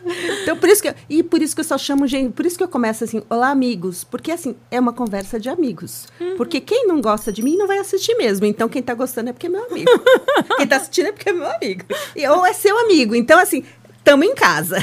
então, 0.42 0.56
por 0.56 0.68
isso 0.68 0.82
que 0.82 0.88
eu, 0.88 0.94
e 1.08 1.22
por 1.22 1.40
isso 1.40 1.54
que 1.54 1.60
eu 1.60 1.64
só 1.64 1.78
chamo 1.78 2.04
gente. 2.08 2.32
Por 2.32 2.44
isso 2.44 2.58
que 2.58 2.64
eu 2.64 2.68
começo 2.68 3.04
assim, 3.04 3.22
olá, 3.30 3.50
amigos. 3.50 4.02
Porque 4.02 4.32
assim, 4.32 4.56
é 4.72 4.80
uma 4.80 4.92
conversa 4.92 5.38
de 5.38 5.48
amigos. 5.48 6.08
Uhum. 6.20 6.36
Porque 6.36 6.60
quem 6.60 6.88
não 6.88 7.00
gosta 7.00 7.32
de 7.32 7.44
mim 7.44 7.56
não 7.56 7.68
vai 7.68 7.78
assistir 7.78 8.16
mesmo. 8.16 8.44
Então, 8.44 8.68
quem 8.68 8.80
está 8.80 8.92
gostando 8.92 9.30
é 9.30 9.32
porque 9.32 9.46
é 9.46 9.50
meu 9.50 9.64
amigo. 9.66 9.90
quem 10.56 10.64
está 10.64 10.78
assistindo 10.78 11.06
é 11.06 11.12
porque 11.12 11.28
é 11.28 11.32
meu 11.32 11.48
amigo. 11.48 11.84
E, 12.16 12.26
ou 12.26 12.44
é 12.44 12.52
seu 12.52 12.76
amigo. 12.76 13.14
Então, 13.14 13.38
assim, 13.38 13.62
estamos 13.98 14.26
em 14.26 14.34
casa. 14.34 14.78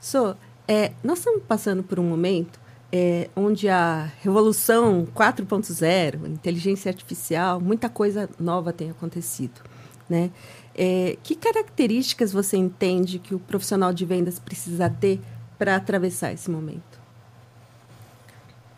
so, 0.00 0.36
é, 0.68 0.92
nós 1.02 1.18
estamos 1.18 1.42
passando 1.42 1.82
por 1.82 1.98
um 1.98 2.04
momento 2.04 2.62
é, 2.96 3.28
onde 3.34 3.68
a 3.68 4.08
revolução 4.22 5.04
4.0, 5.12 6.28
inteligência 6.28 6.88
artificial, 6.88 7.60
muita 7.60 7.88
coisa 7.88 8.30
nova 8.38 8.72
tem 8.72 8.88
acontecido. 8.88 9.60
Né? 10.08 10.30
É, 10.76 11.18
que 11.20 11.34
características 11.34 12.32
você 12.32 12.56
entende 12.56 13.18
que 13.18 13.34
o 13.34 13.40
profissional 13.40 13.92
de 13.92 14.06
vendas 14.06 14.38
precisa 14.38 14.88
ter 14.88 15.20
para 15.58 15.74
atravessar 15.74 16.32
esse 16.32 16.48
momento? 16.48 17.00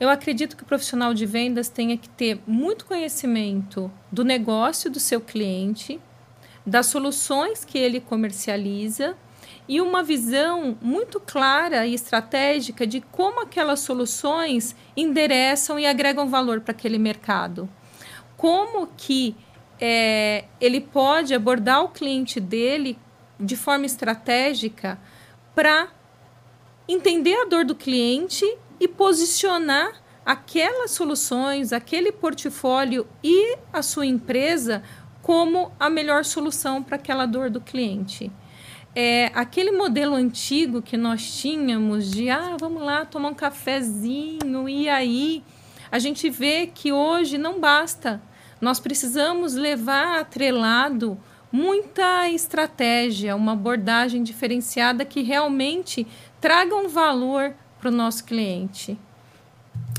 Eu 0.01 0.09
acredito 0.09 0.57
que 0.57 0.63
o 0.63 0.67
profissional 0.67 1.13
de 1.13 1.27
vendas 1.27 1.69
tenha 1.69 1.99
que 1.99 2.09
ter 2.09 2.41
muito 2.47 2.87
conhecimento 2.87 3.93
do 4.11 4.25
negócio 4.25 4.91
do 4.91 4.99
seu 4.99 5.21
cliente, 5.21 6.01
das 6.65 6.87
soluções 6.87 7.67
que 7.67 7.77
ele 7.77 8.01
comercializa 8.01 9.15
e 9.69 9.81
uma 9.81 10.03
visão 10.03 10.77
muito 10.81 11.19
clara 11.19 11.87
e 11.87 11.95
estratégica 11.95 12.87
de 12.87 13.01
como 13.01 13.41
aquelas 13.41 13.81
soluções 13.81 14.77
endereçam 14.97 15.79
e 15.79 15.87
agregam 15.87 16.29
valor 16.29 16.61
para 16.61 16.73
aquele 16.73 16.99
mercado. 16.99 17.69
Como 18.37 18.87
que 18.97 19.35
é, 19.81 20.45
ele 20.61 20.81
pode 20.81 21.35
abordar 21.35 21.83
o 21.83 21.89
cliente 21.89 22.39
dele 22.39 22.99
de 23.39 23.57
forma 23.57 23.87
estratégica 23.87 24.99
para 25.55 25.89
entender 26.89 27.35
a 27.35 27.45
dor 27.45 27.65
do 27.65 27.75
cliente 27.75 28.45
e 28.79 28.87
posicionar 28.87 30.01
aquelas 30.25 30.93
soluções, 30.93 31.73
aquele 31.73 32.13
portfólio 32.13 33.07
e 33.23 33.57
a 33.73 33.83
sua 33.83 34.07
empresa 34.07 34.83
como 35.23 35.73
a 35.79 35.91
melhor 35.91 36.25
solução 36.25 36.83
para 36.83 36.97
aquela 36.97 37.27
dor 37.27 37.51
do 37.51 37.61
cliente 37.61 38.31
é, 38.99 39.31
aquele 39.35 39.73
modelo 39.73 40.15
antigo 40.15 40.81
que 40.81 40.97
nós 40.97 41.39
tínhamos 41.39 42.11
de 42.11 42.31
ah, 42.31 42.57
vamos 42.59 42.83
lá 42.83 43.05
tomar 43.05 43.29
um 43.29 43.35
cafezinho 43.35 44.67
e 44.67 44.89
aí 44.89 45.45
a 45.93 45.99
gente 45.99 46.31
vê 46.31 46.67
que 46.67 46.91
hoje 46.91 47.37
não 47.37 47.61
basta. 47.61 48.23
Nós 48.59 48.81
precisamos 48.81 49.55
levar 49.55 50.21
atrelado 50.21 51.19
muita 51.53 52.27
estratégia, 52.31 53.37
uma 53.37 53.53
abordagem 53.53 54.23
diferenciada 54.23 55.05
que 55.05 55.21
realmente 55.21 56.07
traga 56.41 56.75
um 56.75 56.89
valor 56.89 57.53
para 57.79 57.91
o 57.91 57.93
nosso 57.93 58.25
cliente. 58.25 58.99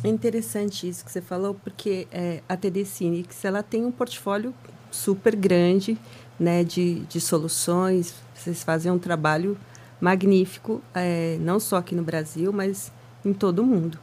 É 0.04 0.08
interessante 0.08 0.90
isso 0.90 1.06
que 1.06 1.12
você 1.12 1.22
falou, 1.22 1.54
porque 1.54 2.08
é, 2.12 2.42
a 2.50 2.58
TD 2.58 2.84
Cinix 2.84 3.46
ela 3.46 3.62
tem 3.62 3.86
um 3.86 3.92
portfólio 3.92 4.56
super 4.90 5.36
grande 5.36 6.00
né, 6.40 6.64
de, 6.64 7.02
de 7.02 7.22
soluções, 7.22 8.16
vocês 8.48 8.64
fazem 8.64 8.92
um 8.92 9.00
trabalho 9.00 9.58
magnífico, 10.00 10.82
é, 10.94 11.38
não 11.42 11.60
só 11.60 11.78
aqui 11.78 11.94
no 11.94 12.04
Brasil, 12.04 12.54
mas 12.54 12.92
em 13.26 13.34
todo 13.34 13.60
o 13.60 13.66
mundo, 13.66 14.00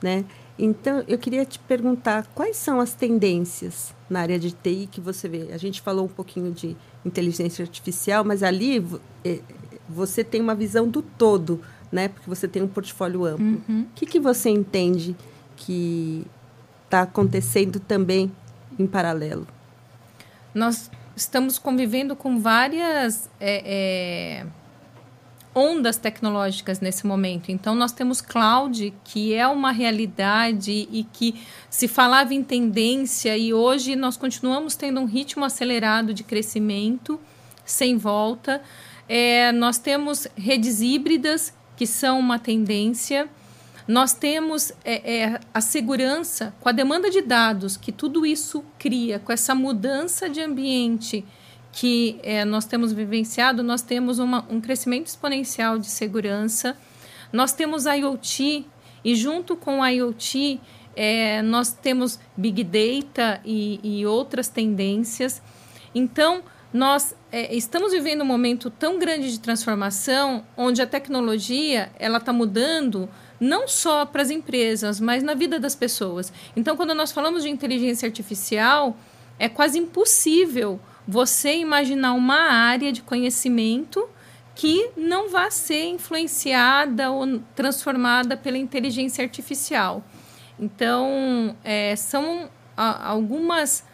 né? 0.00 0.24
Então, 0.58 1.04
eu 1.06 1.18
queria 1.18 1.44
te 1.44 1.58
perguntar 1.58 2.26
quais 2.34 2.56
são 2.56 2.80
as 2.80 2.92
tendências 2.92 3.94
na 4.10 4.20
área 4.20 4.38
de 4.38 4.50
TI 4.50 4.88
que 4.90 5.00
você 5.00 5.28
vê. 5.28 5.52
A 5.52 5.56
gente 5.56 5.80
falou 5.80 6.04
um 6.04 6.08
pouquinho 6.08 6.52
de 6.52 6.76
inteligência 7.04 7.62
artificial, 7.62 8.24
mas 8.24 8.42
ali 8.42 8.84
é, 9.24 9.40
você 9.88 10.24
tem 10.24 10.40
uma 10.40 10.54
visão 10.54 10.88
do 10.88 11.00
todo, 11.00 11.60
né? 11.90 12.08
Porque 12.08 12.28
você 12.28 12.48
tem 12.48 12.60
um 12.62 12.68
portfólio 12.68 13.24
amplo. 13.24 13.44
Uhum. 13.68 13.82
O 13.82 13.94
que, 13.94 14.04
que 14.04 14.18
você 14.18 14.50
entende 14.50 15.16
que 15.56 16.26
está 16.84 17.02
acontecendo 17.02 17.78
também 17.78 18.30
em 18.76 18.86
paralelo? 18.86 19.46
Nós 20.52 20.90
estamos 21.18 21.58
convivendo 21.58 22.14
com 22.14 22.38
várias 22.38 23.28
é, 23.40 23.62
é, 24.44 24.46
ondas 25.54 25.96
tecnológicas 25.96 26.80
nesse 26.80 27.06
momento. 27.06 27.50
Então, 27.50 27.74
nós 27.74 27.92
temos 27.92 28.20
cloud, 28.20 28.94
que 29.04 29.34
é 29.34 29.46
uma 29.46 29.72
realidade 29.72 30.88
e 30.90 31.04
que 31.12 31.34
se 31.68 31.88
falava 31.88 32.32
em 32.32 32.42
tendência, 32.42 33.36
e 33.36 33.52
hoje 33.52 33.96
nós 33.96 34.16
continuamos 34.16 34.76
tendo 34.76 35.00
um 35.00 35.04
ritmo 35.04 35.44
acelerado 35.44 36.14
de 36.14 36.22
crescimento, 36.22 37.20
sem 37.64 37.96
volta. 37.96 38.62
É, 39.08 39.50
nós 39.52 39.78
temos 39.78 40.28
redes 40.36 40.80
híbridas, 40.80 41.52
que 41.76 41.86
são 41.86 42.18
uma 42.18 42.38
tendência. 42.38 43.28
Nós 43.88 44.12
temos 44.12 44.70
é, 44.84 45.20
é, 45.20 45.40
a 45.52 45.62
segurança 45.62 46.54
com 46.60 46.68
a 46.68 46.72
demanda 46.72 47.08
de 47.08 47.22
dados 47.22 47.74
que 47.78 47.90
tudo 47.90 48.26
isso 48.26 48.62
cria, 48.78 49.18
com 49.18 49.32
essa 49.32 49.54
mudança 49.54 50.28
de 50.28 50.42
ambiente 50.42 51.24
que 51.72 52.20
é, 52.22 52.44
nós 52.44 52.66
temos 52.66 52.92
vivenciado, 52.92 53.62
nós 53.62 53.80
temos 53.80 54.18
uma, 54.18 54.44
um 54.50 54.60
crescimento 54.60 55.06
exponencial 55.06 55.78
de 55.78 55.86
segurança. 55.86 56.76
Nós 57.32 57.52
temos 57.52 57.86
IoT 57.86 58.66
e 59.02 59.14
junto 59.14 59.56
com 59.56 59.84
IoT 59.86 60.60
é, 60.94 61.40
nós 61.40 61.72
temos 61.72 62.18
Big 62.36 62.64
Data 62.64 63.40
e, 63.42 63.80
e 63.82 64.04
outras 64.04 64.48
tendências. 64.48 65.40
Então, 65.94 66.42
nós 66.72 67.14
é, 67.32 67.54
estamos 67.54 67.92
vivendo 67.92 68.20
um 68.20 68.26
momento 68.26 68.68
tão 68.68 68.98
grande 68.98 69.30
de 69.30 69.40
transformação, 69.40 70.44
onde 70.56 70.82
a 70.82 70.86
tecnologia 70.86 71.90
ela 71.98 72.18
está 72.18 72.32
mudando 72.32 73.08
não 73.40 73.68
só 73.68 74.04
para 74.04 74.22
as 74.22 74.30
empresas, 74.30 75.00
mas 75.00 75.22
na 75.22 75.34
vida 75.34 75.58
das 75.58 75.74
pessoas. 75.74 76.32
Então, 76.56 76.76
quando 76.76 76.94
nós 76.94 77.12
falamos 77.12 77.42
de 77.42 77.48
inteligência 77.48 78.06
artificial, 78.06 78.96
é 79.38 79.48
quase 79.48 79.78
impossível 79.78 80.80
você 81.06 81.56
imaginar 81.56 82.12
uma 82.12 82.50
área 82.50 82.92
de 82.92 83.02
conhecimento 83.02 84.08
que 84.54 84.90
não 84.96 85.30
vá 85.30 85.50
ser 85.50 85.84
influenciada 85.84 87.10
ou 87.10 87.40
transformada 87.54 88.36
pela 88.36 88.58
inteligência 88.58 89.22
artificial. 89.22 90.02
Então, 90.58 91.56
é, 91.62 91.94
são 91.94 92.50
algumas 92.76 93.84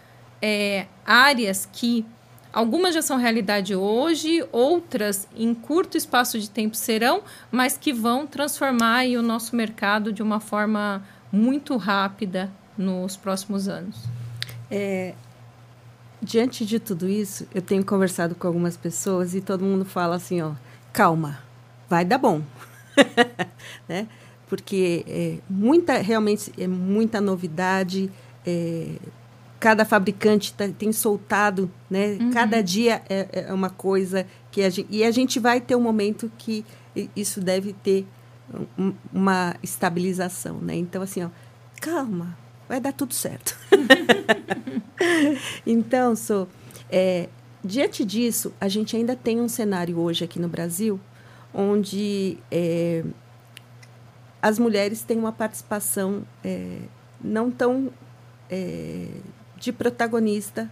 é, 0.40 0.86
áreas 1.04 1.68
que 1.70 2.06
algumas 2.54 2.94
já 2.94 3.02
são 3.02 3.16
realidade 3.16 3.74
hoje, 3.74 4.46
outras 4.52 5.26
em 5.36 5.52
curto 5.52 5.96
espaço 5.96 6.38
de 6.38 6.48
tempo 6.48 6.76
serão, 6.76 7.22
mas 7.50 7.76
que 7.76 7.92
vão 7.92 8.26
transformar 8.26 9.06
o 9.06 9.22
nosso 9.22 9.56
mercado 9.56 10.12
de 10.12 10.22
uma 10.22 10.38
forma 10.38 11.02
muito 11.32 11.76
rápida 11.76 12.50
nos 12.78 13.16
próximos 13.16 13.68
anos. 13.68 14.04
É, 14.70 15.14
diante 16.22 16.64
de 16.64 16.78
tudo 16.78 17.08
isso, 17.08 17.46
eu 17.54 17.60
tenho 17.60 17.84
conversado 17.84 18.34
com 18.34 18.46
algumas 18.46 18.76
pessoas 18.76 19.34
e 19.34 19.40
todo 19.40 19.64
mundo 19.64 19.84
fala 19.84 20.16
assim, 20.16 20.40
ó, 20.40 20.52
calma, 20.92 21.40
vai 21.88 22.04
dar 22.04 22.18
bom, 22.18 22.40
né? 23.88 24.06
Porque 24.46 25.04
é 25.08 25.38
muita, 25.50 25.98
realmente 25.98 26.52
é 26.56 26.68
muita 26.68 27.20
novidade. 27.20 28.10
É, 28.46 28.96
cada 29.64 29.86
fabricante 29.86 30.52
tá, 30.52 30.68
tem 30.68 30.92
soltado, 30.92 31.70
né? 31.88 32.18
Uhum. 32.20 32.30
Cada 32.32 32.62
dia 32.62 33.00
é, 33.08 33.46
é, 33.48 33.52
uma 33.54 33.70
coisa 33.70 34.26
que 34.52 34.60
a 34.60 34.68
gente, 34.68 34.86
e 34.90 35.02
a 35.02 35.10
gente 35.10 35.40
vai 35.40 35.58
ter 35.58 35.74
um 35.74 35.80
momento 35.80 36.30
que 36.36 36.62
isso 37.16 37.40
deve 37.40 37.72
ter 37.72 38.06
um, 38.78 38.92
uma 39.10 39.56
estabilização, 39.62 40.58
né? 40.58 40.76
Então 40.76 41.00
assim, 41.00 41.24
ó, 41.24 41.30
calma, 41.80 42.36
vai 42.68 42.78
dar 42.78 42.92
tudo 42.92 43.14
certo. 43.14 43.58
então, 45.66 46.14
sou 46.14 46.46
é, 46.90 47.30
diante 47.64 48.04
disso, 48.04 48.52
a 48.60 48.68
gente 48.68 48.94
ainda 48.94 49.16
tem 49.16 49.40
um 49.40 49.48
cenário 49.48 49.98
hoje 49.98 50.24
aqui 50.24 50.38
no 50.38 50.46
Brasil 50.46 51.00
onde 51.54 52.36
é, 52.50 53.02
as 54.42 54.58
mulheres 54.58 55.02
têm 55.04 55.16
uma 55.16 55.32
participação 55.32 56.22
é, 56.44 56.80
não 57.18 57.50
tão 57.50 57.90
é, 58.50 59.08
de 59.64 59.72
protagonista 59.72 60.70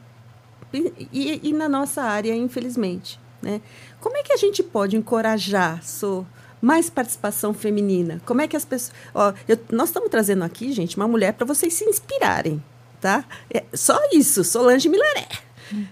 e, 0.72 1.40
e, 1.42 1.52
na 1.52 1.68
nossa 1.68 2.02
área, 2.02 2.34
infelizmente. 2.34 3.18
Né? 3.40 3.60
Como 4.00 4.16
é 4.16 4.22
que 4.22 4.32
a 4.32 4.36
gente 4.36 4.62
pode 4.62 4.96
encorajar 4.96 5.82
so, 5.82 6.26
mais 6.60 6.88
participação 6.88 7.52
feminina? 7.52 8.20
Como 8.24 8.40
é 8.40 8.48
que 8.48 8.56
as 8.56 8.64
pessoas. 8.64 8.94
Ó, 9.14 9.32
eu, 9.48 9.58
nós 9.70 9.88
estamos 9.88 10.08
trazendo 10.10 10.44
aqui, 10.44 10.72
gente, 10.72 10.96
uma 10.96 11.08
mulher 11.08 11.32
para 11.34 11.46
vocês 11.46 11.74
se 11.74 11.84
inspirarem. 11.84 12.62
Tá? 13.00 13.24
É, 13.52 13.64
só 13.74 13.98
isso, 14.12 14.44
Solange 14.44 14.88
Milaré. 14.88 15.28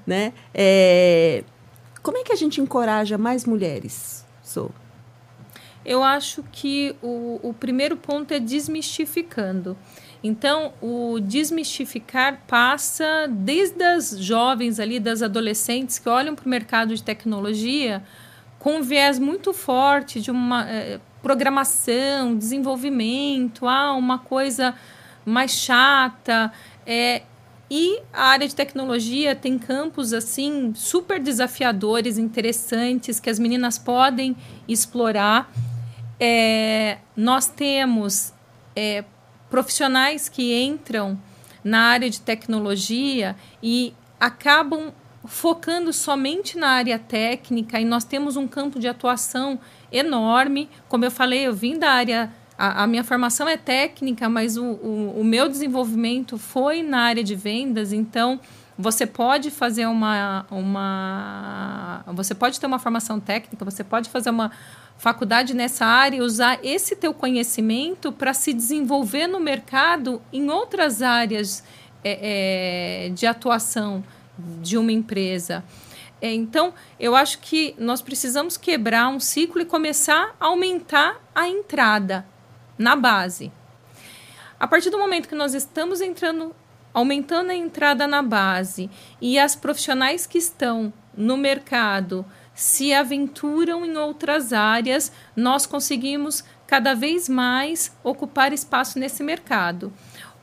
Né? 0.07 0.33
É, 0.55 1.43
como 2.03 2.19
é 2.19 2.23
que 2.23 2.33
a 2.33 2.37
gente 2.37 2.61
encoraja 2.61 3.19
mais 3.19 3.45
mulheres? 3.45 4.25
So? 4.43 4.71
Eu 5.85 6.03
acho 6.05 6.45
que 6.53 6.95
o, 7.03 7.41
o 7.43 7.55
primeiro 7.55 7.97
ponto 7.97 8.33
é 8.33 8.39
desmistificando. 8.39 9.77
Então, 10.23 10.73
o 10.83 11.19
desmistificar 11.19 12.43
passa 12.47 13.27
desde 13.29 13.83
as 13.83 14.19
jovens 14.19 14.79
ali, 14.79 15.01
das 15.01 15.23
adolescentes 15.23 15.99
que 15.99 16.09
olham 16.09 16.35
para 16.35 16.45
o 16.45 16.49
mercado 16.49 16.95
de 16.95 17.03
tecnologia 17.03 18.03
com 18.59 18.77
um 18.77 18.83
viés 18.83 19.19
muito 19.19 19.55
forte 19.55 20.21
de 20.21 20.31
uma 20.31 20.69
é, 20.69 21.01
programação, 21.23 22.37
desenvolvimento, 22.37 23.67
ah, 23.67 23.95
uma 23.95 24.19
coisa 24.19 24.75
mais 25.25 25.53
chata. 25.53 26.53
É, 26.87 27.23
e 27.71 28.03
a 28.13 28.25
área 28.25 28.47
de 28.47 28.55
tecnologia 28.55 29.35
tem 29.35 29.59
campos 29.59 30.13
assim 30.13 30.73
super 30.75 31.19
desafiadores, 31.19 32.19
interessantes 32.19 33.19
que 33.19 33.31
as 33.31 33.39
meninas 33.39 33.79
podem 33.79 34.37
explorar. 34.69 35.51
É, 36.19 36.99
nós 37.17 37.47
temos 37.47 38.35
é, 38.77 39.05
profissionais 39.51 40.29
que 40.29 40.55
entram 40.63 41.19
na 41.63 41.81
área 41.81 42.09
de 42.09 42.21
tecnologia 42.21 43.37
e 43.63 43.93
acabam 44.19 44.93
focando 45.25 45.93
somente 45.93 46.57
na 46.57 46.69
área 46.69 46.99
técnica 46.99 47.79
e 47.79 47.85
nós 47.85 48.05
temos 48.05 48.37
um 48.37 48.49
campo 48.49 48.79
de 48.79 48.89
atuação 48.89 49.59
enorme. 49.93 50.69
Como 50.89 51.05
eu 51.05 51.11
falei, 51.11 51.47
eu 51.47 51.55
vim 51.55 51.79
da 51.79 51.91
área. 51.91 52.33
A, 52.57 52.85
a 52.85 52.87
minha 52.87 53.05
formação 53.05 53.49
é 53.49 53.57
técnica, 53.57 54.29
mas 54.29 54.57
o, 54.57 54.65
o, 54.65 55.21
o, 55.21 55.25
meu 55.25 55.49
desenvolvimento 55.49 56.39
foi 56.39 56.83
na 56.83 57.01
área 57.01 57.25
de 57.25 57.35
vendas, 57.35 57.91
então 57.91 58.39
você 58.77 59.07
pode 59.07 59.51
fazer 59.51 59.87
uma, 59.87 60.47
uma. 60.51 62.03
Você 62.09 62.35
pode 62.35 62.61
ter 62.61 62.67
uma 62.67 62.79
formação 62.79 63.19
técnica, 63.19 63.65
você 63.65 63.83
pode 63.83 64.11
fazer 64.11 64.31
uma, 64.31 64.51
faculdade 65.01 65.55
nessa 65.55 65.87
área 65.87 66.19
e 66.19 66.21
usar 66.21 66.61
esse 66.63 66.95
teu 66.95 67.15
conhecimento 67.15 68.13
para 68.13 68.35
se 68.35 68.53
desenvolver 68.53 69.27
no 69.27 69.41
mercado 69.41 70.21
em 70.31 70.51
outras 70.51 71.01
áreas 71.01 71.65
é, 72.05 73.07
é, 73.07 73.09
de 73.09 73.27
atuação 73.27 74.05
de 74.39 74.77
uma 74.77 74.93
empresa. 74.93 75.65
É, 76.21 76.31
então, 76.31 76.75
eu 76.99 77.17
acho 77.17 77.39
que 77.39 77.75
nós 77.79 78.03
precisamos 78.03 78.59
quebrar 78.59 79.09
um 79.09 79.19
ciclo 79.19 79.63
e 79.63 79.65
começar 79.65 80.37
a 80.39 80.45
aumentar 80.45 81.19
a 81.35 81.49
entrada 81.49 82.27
na 82.77 82.95
base. 82.95 83.51
A 84.59 84.69
partir 84.69 84.91
do 84.91 84.99
momento 84.99 85.31
que 85.31 85.35
nós 85.35 85.55
estamos 85.55 86.03
entrando, 86.03 86.55
aumentando 86.93 87.53
a 87.53 87.55
entrada 87.55 88.07
na 88.07 88.23
base 88.23 88.91
e 89.19 89.39
as 89.39 89.57
profissionais 89.57 90.27
que 90.27 90.37
estão 90.37 90.93
no 91.17 91.39
mercado 91.39 92.27
se 92.61 92.93
aventuram 92.93 93.87
em 93.87 93.97
outras 93.97 94.53
áreas, 94.53 95.11
nós 95.35 95.65
conseguimos 95.65 96.45
cada 96.67 96.93
vez 96.93 97.27
mais 97.27 97.91
ocupar 98.05 98.53
espaço 98.53 98.99
nesse 98.99 99.23
mercado. 99.23 99.91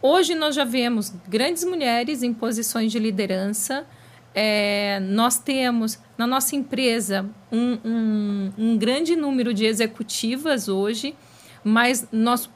Hoje 0.01 0.33
nós 0.33 0.55
já 0.55 0.63
vemos 0.63 1.13
grandes 1.27 1.63
mulheres 1.63 2.23
em 2.23 2.33
posições 2.33 2.91
de 2.91 2.97
liderança. 2.97 3.85
É, 4.33 4.99
nós 4.99 5.37
temos 5.37 5.99
na 6.17 6.25
nossa 6.25 6.55
empresa 6.55 7.29
um, 7.51 7.77
um, 7.85 8.53
um 8.57 8.77
grande 8.79 9.15
número 9.15 9.53
de 9.53 9.65
executivas 9.65 10.67
hoje, 10.67 11.15
mas 11.63 12.07
nós 12.11 12.49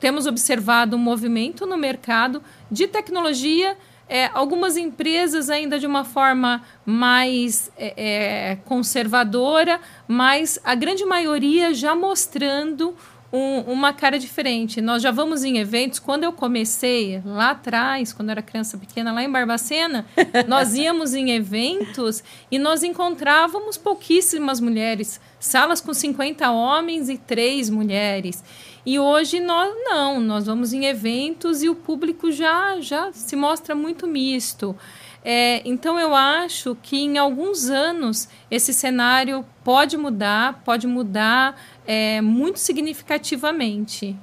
temos 0.00 0.26
observado 0.26 0.96
um 0.96 0.98
movimento 0.98 1.66
no 1.66 1.76
mercado 1.76 2.42
de 2.70 2.88
tecnologia 2.88 3.76
é, 4.08 4.30
algumas 4.34 4.76
empresas 4.76 5.48
ainda 5.48 5.78
de 5.78 5.86
uma 5.86 6.04
forma 6.04 6.62
mais 6.84 7.70
é, 7.76 7.94
é, 7.96 8.56
conservadora, 8.64 9.80
mas 10.06 10.58
a 10.62 10.74
grande 10.74 11.04
maioria 11.04 11.72
já 11.72 11.94
mostrando 11.94 12.94
um, 13.34 13.60
uma 13.62 13.92
cara 13.92 14.16
diferente. 14.16 14.80
Nós 14.80 15.02
já 15.02 15.10
vamos 15.10 15.42
em 15.42 15.58
eventos. 15.58 15.98
Quando 15.98 16.22
eu 16.22 16.32
comecei 16.32 17.20
lá 17.24 17.50
atrás, 17.50 18.12
quando 18.12 18.28
eu 18.28 18.32
era 18.32 18.42
criança 18.42 18.78
pequena, 18.78 19.12
lá 19.12 19.24
em 19.24 19.30
Barbacena, 19.30 20.06
nós 20.46 20.74
íamos 20.74 21.14
em 21.14 21.32
eventos 21.32 22.22
e 22.48 22.60
nós 22.60 22.84
encontrávamos 22.84 23.76
pouquíssimas 23.76 24.60
mulheres, 24.60 25.20
salas 25.40 25.80
com 25.80 25.92
50 25.92 26.48
homens 26.52 27.08
e 27.08 27.18
três 27.18 27.68
mulheres. 27.68 28.44
E 28.86 28.98
hoje 28.98 29.40
nós 29.40 29.74
não, 29.84 30.20
nós 30.20 30.44
vamos 30.46 30.72
em 30.72 30.84
eventos 30.84 31.62
e 31.62 31.68
o 31.68 31.74
público 31.74 32.30
já, 32.30 32.78
já 32.80 33.10
se 33.12 33.34
mostra 33.34 33.74
muito 33.74 34.06
misto. 34.06 34.76
É, 35.24 35.66
então 35.66 35.98
eu 35.98 36.14
acho 36.14 36.76
que 36.82 36.98
em 36.98 37.16
alguns 37.16 37.70
anos 37.70 38.28
esse 38.50 38.74
cenário 38.74 39.42
pode 39.64 39.96
mudar, 39.96 40.60
pode 40.64 40.86
mudar 40.86 41.58
é, 41.86 42.20
muito 42.20 42.58
significativamente. 42.58 44.14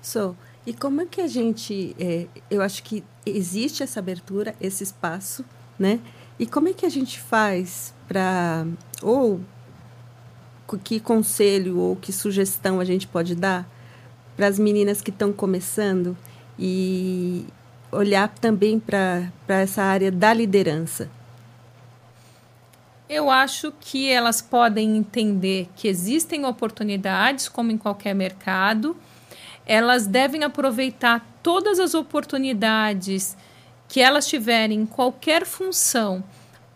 So, 0.00 0.34
e 0.66 0.72
como 0.72 1.02
é 1.02 1.06
que 1.06 1.20
a 1.20 1.26
gente, 1.26 1.94
é, 1.98 2.26
eu 2.50 2.62
acho 2.62 2.82
que 2.82 3.04
existe 3.26 3.82
essa 3.82 4.00
abertura, 4.00 4.54
esse 4.58 4.82
espaço, 4.82 5.44
né? 5.78 6.00
E 6.38 6.46
como 6.46 6.68
é 6.68 6.72
que 6.72 6.86
a 6.86 6.88
gente 6.88 7.20
faz 7.20 7.92
para 8.08 8.66
ou 9.02 9.40
que 10.82 11.00
conselho 11.00 11.78
ou 11.78 11.96
que 11.96 12.12
sugestão 12.12 12.80
a 12.80 12.84
gente 12.84 13.06
pode 13.06 13.34
dar 13.34 13.68
para 14.40 14.48
as 14.48 14.58
meninas 14.58 15.02
que 15.02 15.10
estão 15.10 15.34
começando 15.34 16.16
e 16.58 17.44
olhar 17.92 18.26
também 18.26 18.80
para 18.80 19.30
essa 19.48 19.82
área 19.82 20.10
da 20.10 20.32
liderança? 20.32 21.10
Eu 23.06 23.28
acho 23.28 23.70
que 23.78 24.10
elas 24.10 24.40
podem 24.40 24.96
entender 24.96 25.68
que 25.76 25.86
existem 25.86 26.46
oportunidades, 26.46 27.50
como 27.50 27.70
em 27.70 27.76
qualquer 27.76 28.14
mercado. 28.14 28.96
Elas 29.66 30.06
devem 30.06 30.42
aproveitar 30.42 31.22
todas 31.42 31.78
as 31.78 31.92
oportunidades 31.92 33.36
que 33.90 34.00
elas 34.00 34.26
tiverem 34.26 34.80
em 34.80 34.86
qualquer 34.86 35.44
função 35.44 36.24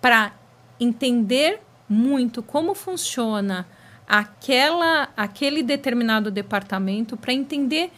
para 0.02 0.34
entender 0.78 1.62
muito 1.88 2.42
como 2.42 2.74
funciona 2.74 3.66
aquela, 4.06 5.08
aquele 5.16 5.62
determinado 5.62 6.30
departamento 6.30 7.16
para 7.16 7.32
entender 7.32 7.90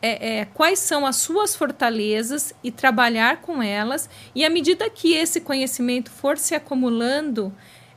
é, 0.00 0.40
é, 0.40 0.44
quais 0.46 0.80
são 0.80 1.06
as 1.06 1.16
suas 1.16 1.54
fortalezas 1.54 2.52
e 2.62 2.72
trabalhar 2.72 3.40
com 3.40 3.62
elas. 3.62 4.10
E 4.34 4.44
à 4.44 4.50
medida 4.50 4.90
que 4.90 5.14
esse 5.14 5.40
conhecimento 5.40 6.10
for 6.10 6.36
se 6.36 6.54
acumulando, 6.54 7.52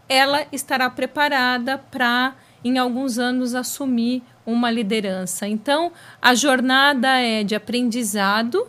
ela 0.08 0.46
estará 0.52 0.90
preparada 0.90 1.80
para, 1.80 2.36
em 2.64 2.78
alguns 2.78 3.18
anos, 3.18 3.56
assumir 3.56 4.22
uma 4.46 4.70
liderança. 4.70 5.48
Então, 5.48 5.92
a 6.22 6.36
jornada 6.36 7.20
é 7.20 7.44
de 7.44 7.56
aprendizado, 7.56 8.68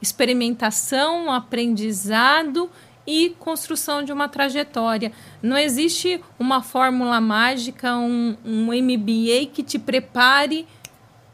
experimentação, 0.00 1.32
aprendizado 1.32 2.70
e 3.08 3.30
construção 3.38 4.02
de 4.02 4.12
uma 4.12 4.28
trajetória. 4.28 5.10
Não 5.42 5.56
existe 5.56 6.20
uma 6.38 6.62
fórmula 6.62 7.18
mágica, 7.22 7.96
um, 7.96 8.36
um 8.44 8.66
MBA 8.66 9.46
que 9.50 9.62
te 9.62 9.78
prepare 9.78 10.66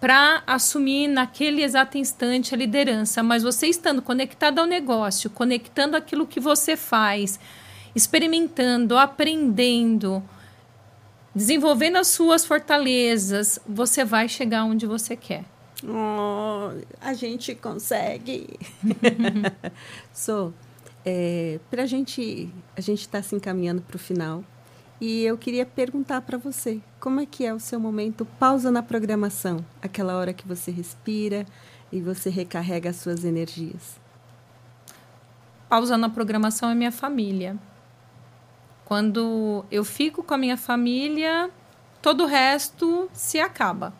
para 0.01 0.45
assumir 0.47 1.09
naquele 1.09 1.65
exato 1.65 1.99
instante 1.99 2.55
a 2.55 2.59
liderança, 2.59 3.25
mas 3.25 3.43
você 3.43 3.67
estando 3.67 4.01
conectado 4.01 4.61
ao 4.61 4.67
negócio, 4.67 5.29
conectando 5.29 5.97
aquilo 5.97 6.29
que 6.29 6.39
você 6.39 6.77
faz, 6.77 7.41
experimentando, 7.93 8.97
aprendendo, 8.97 10.23
desenvolvendo 11.35 11.97
as 11.97 12.07
suas 12.07 12.45
fortalezas, 12.45 13.59
você 13.67 14.05
vai 14.05 14.29
chegar 14.29 14.65
onde 14.65 14.87
você 14.87 15.17
quer. 15.17 15.45
Oh, 15.83 16.71
a 17.01 17.15
gente 17.15 17.53
consegue. 17.55 18.59
so, 20.15 20.55
é, 21.05 21.61
para 21.71 21.83
a 21.83 21.87
gente, 21.87 22.49
a 22.77 22.81
gente 22.81 23.01
está 23.01 23.23
se 23.23 23.35
encaminhando 23.35 23.83
para 23.83 23.97
o 23.97 23.99
final 23.99 24.43
e 25.01 25.23
eu 25.25 25.37
queria 25.37 25.67
perguntar 25.67 26.23
para 26.23 26.39
você 26.39 26.81
como 26.99 27.21
é 27.21 27.27
que 27.27 27.45
é 27.45 27.53
o 27.53 27.61
seu 27.61 27.79
momento 27.79 28.25
pausa 28.39 28.71
na 28.71 28.83
programação, 28.83 29.65
aquela 29.83 30.17
hora 30.17 30.33
que 30.33 30.47
você 30.47 30.71
respira 30.71 31.45
e 31.93 32.01
você 32.01 32.31
recarrega 32.31 32.91
as 32.91 32.97
suas 32.97 33.25
energias. 33.25 34.01
Pausa 35.69 35.99
na 35.99 36.09
programação 36.09 36.71
é 36.71 36.75
minha 36.75 36.93
família. 36.93 37.57
Quando 38.85 39.65
eu 39.71 39.85
fico 39.85 40.23
com 40.23 40.35
a 40.35 40.39
minha 40.39 40.57
família, 40.57 41.51
todo 42.01 42.25
o 42.25 42.27
resto 42.27 43.09
se 43.13 43.41
acaba. 43.41 43.93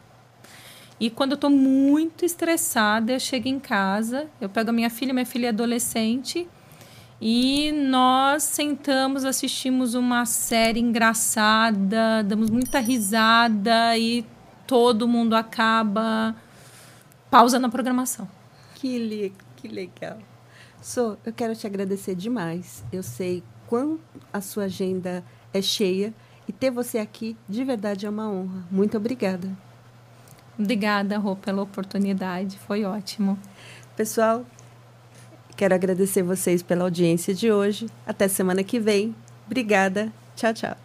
E 1.01 1.11
quando 1.11 1.33
eu 1.33 1.37
estou 1.37 1.51
muito 1.51 2.25
estressada, 2.25 3.13
eu 3.13 3.21
chego 3.21 3.49
em 3.49 3.59
casa, 3.59 4.29
eu 4.41 4.49
pego 4.49 4.71
a 4.71 4.73
minha 4.73 4.91
filha, 4.91 5.13
minha 5.13 5.27
filha 5.27 5.47
é 5.47 5.49
adolescente, 5.49 6.49
e 7.21 7.73
nós 7.73 8.43
sentamos, 8.43 9.25
assistimos 9.25 9.95
uma 9.95 10.27
série 10.27 10.81
engraçada, 10.81 12.23
damos 12.25 12.51
muita 12.51 12.81
risada 12.81 13.97
e 13.97 14.27
todo 14.67 15.09
mundo 15.09 15.35
acaba 15.35 16.35
pausa 17.31 17.59
na 17.59 17.69
programação. 17.69 18.29
Que, 18.75 18.99
le 18.99 19.33
que 19.57 19.69
legal. 19.69 20.19
So, 20.83 21.17
eu 21.25 21.33
quero 21.33 21.57
te 21.57 21.67
agradecer 21.67 22.15
demais. 22.15 22.85
Eu 22.93 23.03
sei 23.03 23.43
quão 23.67 23.99
a 24.33 24.41
sua 24.41 24.65
agenda 24.65 25.25
é 25.53 25.63
cheia 25.63 26.13
e 26.47 26.53
ter 26.53 26.71
você 26.71 26.99
aqui 26.99 27.37
de 27.49 27.65
verdade 27.65 28.07
é 28.07 28.11
uma 28.11 28.29
honra. 28.29 28.65
Muito 28.71 28.97
obrigada. 28.97 29.51
Obrigada, 30.59 31.19
Rô, 31.19 31.35
pela 31.35 31.63
oportunidade. 31.63 32.59
Foi 32.59 32.85
ótimo. 32.85 33.39
Pessoal, 33.97 34.45
Quero 35.57 35.75
agradecer 35.75 36.23
vocês 36.23 36.63
pela 36.63 36.85
audiência 36.85 37.33
de 37.33 37.51
hoje. 37.53 37.87
Até 38.07 38.29
semana 38.29 38.65
que 38.65 38.79
vem. 38.79 39.15
Obrigada. 39.47 40.13
Tchau, 40.35 40.53
tchau. 40.53 40.77